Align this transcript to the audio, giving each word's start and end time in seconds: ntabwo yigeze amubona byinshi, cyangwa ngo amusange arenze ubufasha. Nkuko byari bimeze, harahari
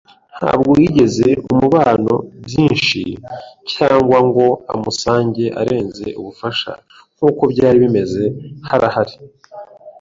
ntabwo 0.39 0.71
yigeze 0.81 1.27
amubona 1.51 2.13
byinshi, 2.45 3.01
cyangwa 3.73 4.17
ngo 4.27 4.47
amusange 4.73 5.43
arenze 5.61 6.07
ubufasha. 6.19 6.71
Nkuko 7.15 7.41
byari 7.51 7.77
bimeze, 7.83 8.23
harahari 8.69 9.15